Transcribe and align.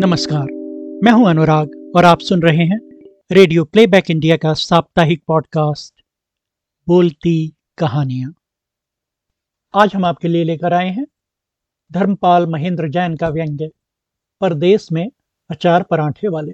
नमस्कार, 0.00 0.46
मैं 1.04 1.12
हूँ 1.12 1.28
अनुराग 1.28 1.70
और 1.96 2.04
आप 2.04 2.20
सुन 2.20 2.42
रहे 2.42 2.64
हैं 2.64 2.78
रेडियो 3.32 3.64
प्लेबैक 3.64 4.10
इंडिया 4.10 4.36
का 4.36 4.52
साप्ताहिक 4.54 5.22
पॉडकास्ट, 5.26 5.92
बोलती 6.88 7.32
कहानियाँ। 7.78 8.32
आज 9.74 9.94
हम 9.94 10.04
आपके 10.04 10.28
लिए 10.28 10.44
लेकर 10.44 10.74
आए 10.74 10.88
हैं 10.88 11.06
धर्मपाल 11.90 12.46
महेंद्र 12.46 12.88
जैन 12.88 13.16
का 13.16 13.28
व्यंग्य 13.28 13.70
परदेश 14.40 14.88
में 14.92 15.06
अचार 15.50 15.82
पराठे 15.82 16.28
वाले। 16.28 16.52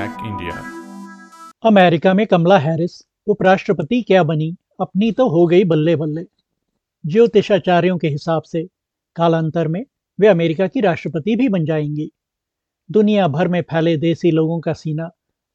प्लेबैक 0.00 0.26
इंडिया 0.26 0.62
अमेरिका 1.64 2.14
में 2.14 2.26
कमला 2.26 2.58
हैरिस 2.58 2.92
उपराष्ट्रपति 3.26 4.02
क्या 4.02 4.22
बनी? 4.22 4.56
अपनी 4.80 5.12
तो 5.12 5.28
हो 5.28 5.46
गई 5.46 5.64
बल्ले 5.64 5.96
बल्ले 5.96 6.22
ज्योतिषाचार्यों 7.06 7.98
के 7.98 8.08
हिसाब 8.08 8.42
से 8.42 8.62
कालांतर 9.16 9.68
में 9.68 9.84
वे 10.20 10.26
अमेरिका 10.26 10.66
की 10.66 10.80
राष्ट्रपति 10.80 11.36
भी 11.36 11.48
बन 11.48 11.64
जाएँगी। 11.64 12.10
दुनिया 12.90 13.28
भर 13.28 13.48
में 13.48 13.60
फैले 13.62 13.96
देसी 13.96 14.30
लोगों 14.30 14.60
का 14.60 14.72
सीना 14.72 15.10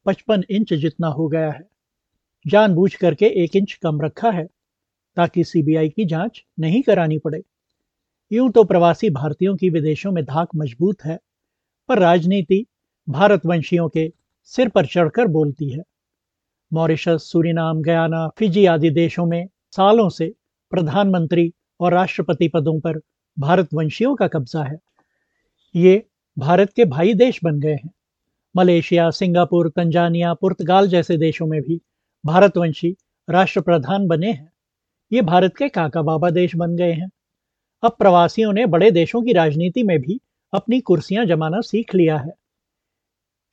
55 0.06 0.44
इंच 0.50 0.74
जितना 0.74 1.08
हो 1.08 1.28
गया 1.28 1.50
है। 1.52 1.68
जानबूझ 2.46 2.94
करके 2.94 3.26
एक 3.44 3.56
इंच 3.56 3.72
कम 3.72 4.00
रखा 4.00 4.30
है, 4.30 4.46
ताकि 5.16 5.44
सीबीआई 5.44 5.88
की 5.88 6.04
जाँच 6.04 6.42
नहीं 6.60 6.82
करानी 6.82 7.18
पड़े। 7.18 7.42
यूँ 8.32 8.50
तो 8.50 8.64
प्रवासी 8.64 9.10
भारतीयों 9.10 9.56
की 9.56 9.70
विदेशों 9.70 10.12
में 10.12 10.24
धाक 10.24 10.48
मज़बूत 10.56 11.04
है, 11.04 11.18
पर 11.88 11.98
राजनीति 11.98 12.66
भारतवंशियों 13.08 13.88
के 13.88 14.12
सिर 14.46 14.68
पर 14.68 14.86
चढ़कर 14.86 15.26
बोलती 15.26 15.68
है, 15.68 15.82
मॉरिशस, 16.72 17.28
सूरीनाम, 17.32 17.82
गयाना, 17.82 18.28
फिजी 18.28 18.66
आदि 18.66 18.90
देशों 18.90 19.26
में 19.26 19.48
सालों 19.70 20.08
से 20.08 20.34
प्रधानमंत्री 20.70 21.52
और 21.80 21.92
राष्ट्रपति 21.92 22.48
पदों 22.48 22.80
पर 22.80 23.00
भारतवंशियों 23.38 24.14
का 24.16 24.28
कब्जा 24.28 24.62
है। 24.62 24.78
ये 25.74 26.06
भारत 26.38 26.72
के 26.72 26.84
भाई 26.84 27.14
देश 27.14 27.40
बन 27.44 27.60
गए 27.60 27.74
हैं। 27.74 27.90
मलेशिया, 28.56 29.10
सिंगापुर, 29.10 29.68
तंजानिया, 29.68 30.34
पुर्तगाल 30.34 30.88
जैसे 30.88 31.16
देशों 31.16 31.46
में 31.46 31.60
भी 31.62 31.80
भारतवंशी 32.26 32.96
राष्ट्र 33.30 33.60
प्रधान 33.60 34.06
बने 34.06 34.32
हैं। 34.32 34.52
ये 35.12 35.22
भारत 35.22 35.56
के 35.56 35.68
काका 35.68 36.02
बाबा 36.02 36.30
देश 36.30 36.56
बन 36.56 36.76
गए 36.76 36.92
हैं। 36.92 37.10
अब 37.82 37.96
प्रवासियों 37.98 38.52
ने 38.52 38.66
बड़े 38.66 38.90
देशों 38.90 39.22
की 39.22 39.32
राजनीति 39.32 39.82
में 39.82 39.98
भी 39.98 40.20
अपनी 40.52 40.80
कुर्सियाँ 40.80 41.26
जमाना 41.26 41.60
सीख 41.60 41.94
लिया 41.94 42.18
है। 42.18 42.32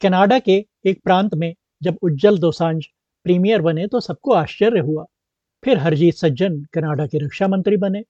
कनाडा 0.02 0.40
के 0.40 0.66
एक 0.86 1.00
प्रांत 1.04 1.34
में 1.34 1.54
जब 1.82 1.98
उज्जवल 2.02 2.38
दोसांझ 2.38 2.84
प्रीमियर 3.26 3.62
बने 3.62 3.88
तो 3.88 4.00
सबको 4.00 4.34
आश्चर्य 4.34 4.80
हुआ। 4.80 5.06
फिर 5.64 5.78
हरजीत 5.78 6.16
सज्जन 6.16 6.60
कनाडा 6.74 7.06
के 7.08 7.18
रक्षा 7.18 7.48
मंत्री 7.48 7.78
बने 7.78 8.04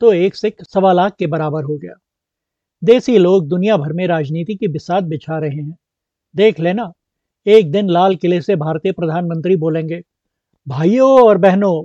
तो 0.00 0.12
एक 0.12 0.34
सिख 0.34 0.62
सवा 0.64 0.92
लाख 0.92 1.14
के 1.18 1.26
बराबर 1.26 1.64
हो 1.64 1.76
गया। 1.76 1.94
देसी 2.82 3.16
लोग 3.18 3.46
दुनिया 3.48 3.76
भर 3.76 3.92
में 3.92 4.06
राजनीति 4.06 4.54
की 4.54 4.68
बिसात 4.68 5.04
बिछा 5.04 5.38
रहे 5.38 5.62
हैं। 5.62 5.76
देख 6.34 6.60
लेना, 6.60 6.92
एक 7.46 7.70
दिन 7.72 7.90
लाल 7.90 8.16
किले 8.16 8.40
से 8.40 8.56
भारतीय 8.56 8.92
प्रधानमंत्री 8.92 9.56
बोलेंगे, 9.56 10.02
भाइयों 10.66 11.10
और 11.22 11.38
बहनों, 11.38 11.84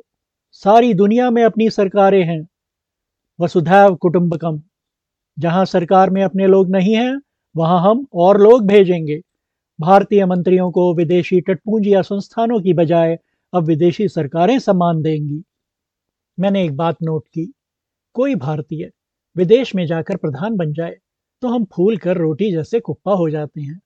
सारी 0.51 0.93
दुनिया 0.93 1.29
में 1.29 1.43
अपनी 1.43 1.69
सरकारें 1.69 2.23
हैं। 2.23 2.45
वसुधैव 3.39 3.95
कुटुंबकम, 3.95 4.61
जहाँ 5.37 5.65
सरकार 5.65 6.09
में 6.09 6.23
अपने 6.23 6.47
लोग 6.47 6.69
नहीं 6.69 6.95
हैं, 6.95 7.19
वहाँ 7.55 7.81
हम 7.81 8.05
और 8.13 8.41
लोग 8.41 8.65
भेजेंगे। 8.67 9.21
भारतीय 9.81 10.25
मंत्रियों 10.25 10.69
को 10.71 10.93
विदेशी 10.95 11.39
टटपूंजी 11.41 11.93
या 11.93 12.01
संस्थानों 12.01 12.59
की 12.61 12.73
बजाय 12.73 13.17
अब 13.53 13.63
विदेशी 13.63 14.07
सरकारें 14.07 14.57
सम्मान 14.59 15.01
देंगी। 15.01 15.41
मैंने 16.37 16.63
एक 16.65 16.75
बात 16.77 16.97
नोट 17.03 17.23
की, 17.27 17.45
कोई 18.15 18.35
भारतीय 18.35 18.89
विदेश 19.35 19.73
में 19.75 19.85
जाकर 19.85 20.17
प्रधान 20.17 20.57
बन 20.57 20.73
जाए 20.73 20.95
तो 21.43 21.47
हम 21.47 21.65
फूल 21.73 21.97
कर 21.97 22.17
रोटी 22.17 22.51
जैसे 22.51 22.79
कुप्पा 22.79 23.13
हो 23.13 23.29
जाते 23.29 23.61
हैं। 23.61 23.79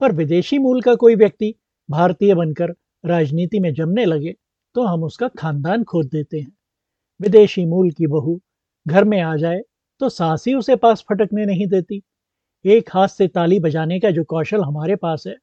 पर 0.00 0.12
विदेशी 0.12 0.58
मूल 0.58 0.80
का 0.82 0.94
कोई 0.94 1.14
व्यक्ति 1.14 1.54
भारतीय 1.88 2.34
बनकर 2.34 2.74
राजनीति 3.04 3.60
में 3.60 3.72
जमने 3.74 4.04
लगे 4.04 4.34
तो 4.74 4.84
हम 4.84 5.04
उसका 5.04 5.28
खानदान 5.38 5.84
खोद 5.84 6.06
देते 6.06 6.40
हैं। 6.40 6.52
विदेशी 7.20 7.64
मूल 7.66 7.90
की 7.90 8.06
बहू 8.06 8.40
घर 8.86 9.04
में 9.04 9.20
आ 9.20 9.36
जाए 9.36 9.60
तो 10.00 10.08
सास 10.08 10.44
ही 10.46 10.54
उसे 10.54 10.76
पास 10.76 11.04
फटकने 11.10 11.46
नहीं 11.46 11.66
देती। 11.66 12.02
एक 12.66 12.88
हाथ 12.90 13.08
से 13.08 13.26
ताली 13.28 13.58
बजाने 13.60 13.98
का 14.00 14.10
जो 14.10 14.22
कौशल 14.24 14.62
हमारे 14.62 14.94
पास 14.96 15.24
है, 15.26 15.34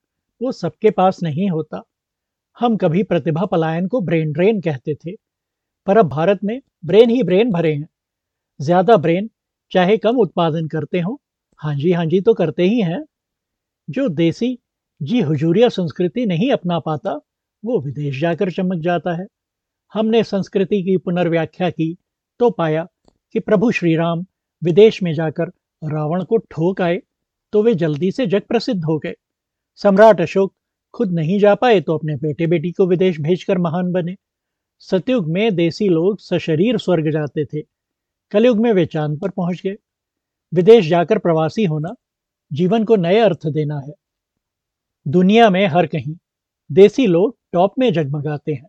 वो 0.41 0.51
सबके 0.51 0.89
पास 0.91 1.21
नहीं 1.23 1.49
होता। 1.49 1.81
हम 2.57 2.75
कभी 2.77 3.03
प्रतिभा 3.03 3.45
पलायन 3.45 3.87
को 3.87 4.01
ब्रेन 4.01 4.31
ड्रेन 4.33 4.59
कहते 4.61 4.95
थे, 4.95 5.11
पर 5.87 5.97
अब 5.97 6.07
भारत 6.09 6.39
में 6.43 6.59
ब्रेन 6.85 7.09
ही 7.09 7.21
ब्रेन 7.23 7.51
भरे 7.51 7.73
हैं। 7.73 7.87
ज़्यादा 8.59 8.97
ब्रेन 8.97 9.29
चाहे 9.71 9.97
कम 9.97 10.17
उत्पादन 10.17 10.67
करते 10.67 10.99
हो 10.99 11.19
हाँ 11.59 11.75
जी 11.75 11.91
हाँ 11.91 12.05
जी 12.05 12.19
तो 12.21 12.33
करते 12.33 12.63
ही 12.63 12.81
हैं। 12.81 13.03
जो 13.87 14.07
देसी, 14.09 14.57
जी 15.01 15.21
हुजूरिया 15.21 15.69
संस्कृति 15.69 16.25
नहीं 16.25 16.51
अपना 16.51 16.79
पाता, 16.79 17.13
वो 17.63 17.79
विदेश 17.81 18.19
जाकर 18.21 18.51
चमक 18.51 18.81
जाता 18.81 19.13
है। 19.13 19.25
हमने 19.93 20.23
संस्कृति 20.23 20.81
की 20.83 20.97
पुनर्व्याख्या 20.97 21.69
की 21.69 21.95
तो 22.39 22.49
पाया 22.49 22.87
कि 23.35 23.39
प्रभु 23.39 23.71
श्री 23.71 23.95
राम 23.95 24.25
विदेश 24.61 25.01
में 25.03 25.13
जाकर 25.13 25.51
रावण 25.81 26.23
को 26.23 26.37
ठोक 26.51 26.81
आए 26.81 27.01
तो 27.53 27.63
वे 27.63 27.75
जल्दी 27.75 28.11
से 28.11 28.27
जग 28.27 28.41
प्रसिद्ध 28.41 28.83
हो 28.85 28.97
गए। 28.97 29.13
सम्राट 29.75 30.21
अशोक 30.21 30.53
खुद 30.93 31.11
नहीं 31.11 31.39
जा 31.39 31.55
पाए 31.55 31.81
तो 31.81 31.97
अपने 31.97 32.15
बेटे 32.15 32.47
बेटी 32.47 32.71
को 32.71 32.87
विदेश 32.87 33.19
भेजकर 33.19 33.57
महान 33.57 33.91
बने। 33.91 34.15
सतयुग 34.79 35.27
में 35.27 35.55
देसी 35.55 35.89
लोग 35.89 36.19
सशरीर 36.19 36.77
स्वर्ग 36.77 37.11
जाते 37.11 37.45
थे। 37.45 37.61
कलयुग 38.31 38.57
में 38.57 38.73
वे 38.73 38.85
चाँद 38.85 39.19
पर 39.19 39.29
पहुँच 39.29 39.61
गए। 39.63 39.75
विदेश 40.53 40.87
जाकर 40.87 41.17
प्रवासी 41.17 41.65
होना 41.65 41.95
जीवन 42.53 42.83
को 42.83 42.95
नए 42.95 43.19
अर्थ 43.19 43.47
देना 43.47 43.79
है। 43.79 43.93
दुनिया 45.07 45.49
में 45.49 45.67
हर 45.67 45.85
कहीं 45.85 46.15
देसी 46.71 47.07
लोग 47.07 47.37
टॉप 47.51 47.73
में 47.79 47.93
जगमगाते 47.93 48.53
हैं। 48.53 48.67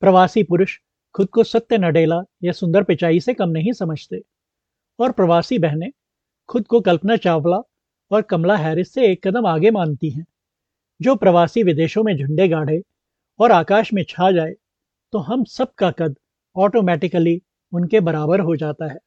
प्रवासी 0.00 0.42
पुरुष 0.42 0.78
खुद 1.14 1.28
को 1.28 1.44
सत्य, 1.44 1.78
नडेला 1.78 2.20
या 2.42 2.52
सुंदर 2.52 2.82
पिचाई 2.82 3.20
से 3.20 3.34
कम 3.34 3.48
नहीं 3.48 3.72
समझते। 3.72 4.22
और 4.98 5.12
प्रवासी 5.12 5.58
बहनें 5.58 5.90
खुद 6.48 6.66
को 6.66 6.80
कल्पना 6.80 7.16
चावला 7.16 7.62
और 8.10 8.22
कमला 8.22 8.56
हैरिस 8.56 8.92
से 8.94 9.06
एक 9.06 9.26
कदम 9.26 9.46
आगे 9.46 9.70
मानती 9.70 10.10
हैं। 10.10 10.24
जो 11.00 11.14
प्रवासी 11.16 11.62
विदेशों 11.62 12.02
में 12.04 12.16
झंडे 12.16 12.48
गाढ़े 12.48 12.80
और 13.40 13.52
आकाश 13.52 13.92
में 13.92 14.02
छा 14.08 14.30
जाए 14.30 14.54
तो 15.12 15.18
हम 15.20 15.44
सबका 15.44 15.90
कद 15.90 16.16
ऑटोमेटिकली 16.56 17.40
उनके 17.72 18.00
बराबर 18.00 18.40
हो 18.40 18.56
जाता 18.56 18.92
है। 18.92 18.98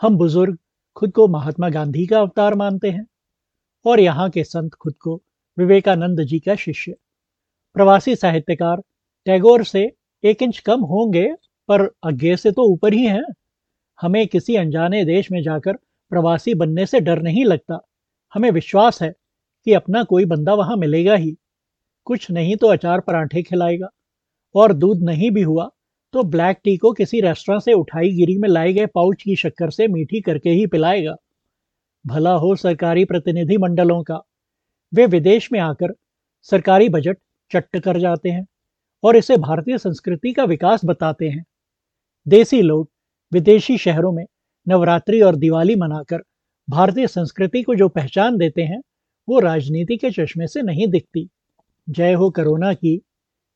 हम 0.00 0.16
बुज़ुर्ग 0.16 0.58
खुद 0.96 1.12
को 1.12 1.26
महात्मा 1.28 1.68
गांधी 1.68 2.06
का 2.06 2.20
अवतार 2.20 2.54
मानते 2.54 2.90
हैं 2.90 3.06
और 3.84 4.00
यहाँ 4.00 4.28
के 4.30 4.44
संत 4.44 4.74
खुद 4.74 4.94
को 4.94 5.20
विवेकानंद 5.58 6.22
जी 6.22 6.38
का 6.38 6.54
शिष्य। 6.54 6.94
प्रवासी 7.76 8.14
साहित्यकार 8.16 8.82
टैगोर 9.26 9.64
से 9.64 9.80
एक 10.24 10.42
इंच 10.42 10.58
कम 10.58 10.80
होंगे, 10.82 11.26
पर 11.68 11.82
अज्ञे 12.02 12.36
से 12.36 12.50
तो 12.52 12.62
ऊपर 12.64 12.92
ही 12.92 13.04
हैं। 13.06 13.22
हमें 13.98 14.26
किसी 14.26 14.56
अनजाने 14.56 15.04
देश 15.04 15.30
में 15.32 15.42
जाकर 15.42 15.72
प्रवासी 16.12 16.54
बनने 16.54 16.86
से 16.86 17.00
डर 17.00 17.22
नहीं 17.22 17.44
लगता। 17.44 17.78
हमें 18.34 18.50
विश्वास 18.50 19.02
है 19.02 19.12
कि 19.66 19.72
अपना 19.72 20.02
कोई 20.04 20.24
बंदा 20.24 20.54
वहाँ 20.54 20.76
मिलेगा 20.76 21.14
ही। 21.14 21.36
कुछ 22.06 22.30
नहीं 22.30 22.56
तो 22.56 22.66
अचार 22.66 23.00
पराठे 23.00 23.42
खिलाएगा, 23.42 23.88
और 24.54 24.72
दूध 24.72 25.02
नहीं 25.02 25.30
भी 25.30 25.42
हुआ 25.42 25.70
तो 26.14 26.22
ब्लैक 26.22 26.58
टी 26.64 26.76
को 26.76 26.92
किसी 26.92 27.20
रेस्टोरेंट 27.20 27.62
से 27.62 27.72
उठाई 27.72 28.10
गिरी 28.10 28.36
में 28.38 28.48
लाए 28.48 28.72
गए 28.72 28.86
पाउच 28.86 29.22
की 29.22 29.36
शक्कर 29.36 29.70
से 29.70 29.86
मीठी 29.88 30.20
करके 30.20 30.50
ही 30.50 30.66
पिलाएगा। 30.66 31.14
भला 32.04 32.32
हो 32.34 32.54
सरकारी 32.56 33.04
प्रतिनिधि 33.04 33.56
मंडलों 33.56 34.02
का। 34.02 34.18
वे 34.92 35.06
विदेश 35.06 35.48
में 35.52 35.58
आकर 35.60 35.92
सरकारी 36.48 36.88
बजट 36.88 37.18
चट्ट 37.50 37.78
कर 37.78 37.98
जाते 38.00 38.30
हैं 38.30 38.46
और 39.02 39.16
इसे 39.16 39.36
भारतीय 39.36 39.78
संस्कृति 39.78 40.32
का 40.32 40.44
विकास 40.44 40.84
बताते 40.84 41.28
हैं। 41.28 41.44
देसी 42.26 42.62
लोग 42.62 42.88
विदेशी 43.32 43.78
शहरों 43.78 44.12
में 44.12 44.24
नवरात्रि 44.66 45.20
और 45.20 45.36
दिवाली 45.36 45.76
मनाकर 45.76 46.22
भारतीय 46.70 47.06
संस्कृति 47.06 47.62
को 47.62 47.74
जो 47.74 47.88
पहचान 47.88 48.36
देते 48.36 48.62
हैं, 48.62 48.82
वो 49.28 49.40
राजनीति 49.40 49.96
के 49.96 50.10
चश्मे 50.10 50.46
से 50.46 50.62
नहीं 50.62 50.86
दिखती। 50.88 51.28
जय 51.90 52.12
हो 52.12 52.30
कोरोना 52.30 52.74
की, 52.74 53.02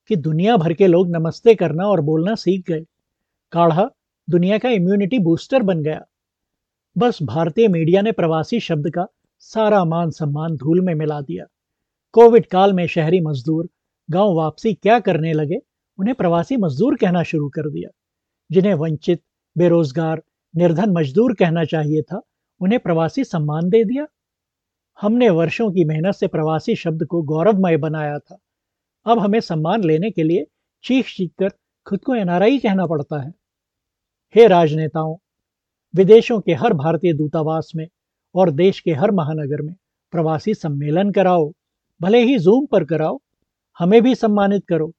कि 0.09 0.17
दुनिया 0.17 0.57
भर 0.57 0.73
के 0.73 0.87
लोग 0.87 1.11
नमस्ते 1.11 1.55
करना 1.55 1.85
और 1.85 2.01
बोलना 2.01 2.35
सीख 2.35 2.65
गए। 2.69 2.85
काढ़ा, 3.53 3.91
दुनिया 4.31 4.59
का 4.59 4.69
इम्यूनिटी 4.69 5.19
बूस्टर 5.19 5.63
बन 5.63 5.83
गया। 5.83 6.05
बस 6.99 7.19
भारतीय 7.23 7.69
मीडिया 7.69 8.03
ने 8.03 8.13
प्रवासी 8.13 8.61
शब्द 8.61 8.91
का 8.91 9.07
सारा 9.39 9.85
मान 9.85 10.11
सम्मान 10.11 10.57
धूल 10.57 10.81
में 10.81 10.95
मिला 10.95 11.21
दिया। 11.21 11.45
कोविड 12.13 12.47
काल 12.47 12.73
में 12.73 12.87
शहरी 12.87 13.21
मजदूर, 13.21 13.69
गाँव 14.11 14.35
वापसी 14.35 14.75
क्या 14.75 15.01
करने 15.01 15.33
लगे, 15.33 15.59
उन्हें 15.99 16.15
प्रवासी 16.15 16.57
मजदूर 16.57 16.97
कहना 16.97 17.23
शुरू 17.23 17.49
कर 17.49 17.71
दिया। 17.71 17.91
जिन्हें 18.53 18.75
वंचित, 18.75 19.23
बेरोजगार, 19.59 20.23
निर्धन 20.57 20.91
मजदूर 20.91 21.35
कहना 21.35 21.65
चाहिए 21.65 22.03
था 22.03 22.23
उन्हें 22.61 22.81
प्रवासी 22.81 23.25
सम्मान 23.25 23.69
दे 23.69 23.85
दिया। 23.85 24.07
हमने 24.99 25.29
वर्षों 25.31 25.71
की 25.73 25.85
मेहनत 25.85 26.15
से 26.15 26.27
प्रवासी 26.27 26.75
शब्द 26.77 27.05
को 27.05 27.23
गौरवमय 27.23 27.77
बनाया 27.77 28.19
था। 28.19 28.39
अब 29.07 29.19
हमें 29.19 29.41
सम्मान 29.41 29.85
लेने 29.85 30.11
के 30.11 30.23
लिए 30.23 30.47
चीख 30.85 31.07
चीख 31.07 31.31
कर 31.39 31.49
खुद 31.87 32.01
को 32.01 32.15
एनआरआई 32.15 32.59
कहना 32.59 32.87
पड़ता 32.87 33.21
है। 33.23 33.33
हे 34.35 34.47
राजनेताओं, 34.47 35.17
विदेशों 35.95 36.41
के 36.41 36.55
हर 36.55 36.73
भारतीय 36.73 37.13
दूतावास 37.13 37.73
में 37.77 37.87
और 38.35 38.51
देश 38.51 38.81
के 38.81 38.93
हर 38.93 39.11
महानगर 39.11 39.63
में 39.63 39.75
प्रवासी 40.13 40.55
सम्मेलन 40.55 41.11
कराओ, 41.11 41.53
भले 42.01 42.23
ही 42.25 42.39
जूम 42.39 42.67
पर 42.67 42.85
कराओ, 42.85 43.21
हमें 43.79 44.03
भी 44.03 44.15
सम्मानित 44.15 44.65
करो। 44.69 44.93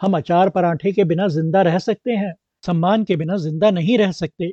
हम 0.00 0.16
अचार 0.16 0.48
पराठे 0.48 0.92
के 0.92 1.04
बिना 1.04 1.28
ज़िंदा 1.28 1.62
रह 1.62 1.78
सकते 1.78 2.10
हैं, 2.10 2.32
सम्मान 2.66 3.04
के 3.04 3.16
बिना 3.16 3.36
ज़िंदा 3.36 3.70
नहीं 3.70 3.98
रह 3.98 4.12
सकते। 4.12 4.52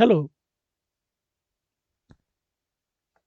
Hello. 0.00 0.30